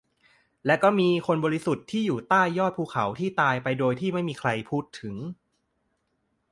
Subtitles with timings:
[0.65, 5.15] และก็มีคนบริสุทธิ์ที่อยู่ใต้ยอดภูเขาที่ตายไปโดยที่ไม่มีใครพูดถึง